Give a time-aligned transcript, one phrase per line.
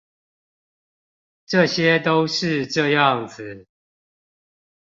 [1.45, 3.67] 這些都是這樣子